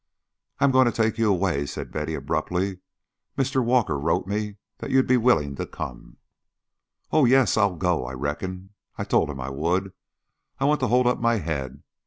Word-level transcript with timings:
"I 0.57 0.63
am 0.63 0.71
going 0.71 0.87
to 0.87 0.91
take 0.91 1.19
you 1.19 1.31
away," 1.31 1.67
said 1.67 1.91
Betty, 1.91 2.15
abruptly. 2.15 2.79
"Mr. 3.37 3.63
Walker 3.63 3.99
wrote 3.99 4.25
me 4.25 4.55
that 4.79 4.89
you'd 4.89 5.05
be 5.05 5.15
willing 5.15 5.53
to 5.57 5.67
come." 5.67 6.17
"Oh, 7.11 7.25
yes, 7.25 7.55
I'll 7.55 7.75
go, 7.75 8.07
I 8.07 8.13
reckon. 8.13 8.71
I 8.97 9.03
told 9.03 9.29
him 9.29 9.39
I 9.39 9.51
would. 9.51 9.93
I 10.59 10.65
want 10.65 10.79
to 10.79 10.87
hold 10.87 11.05
up 11.05 11.19
my 11.21 11.35
head. 11.35 11.83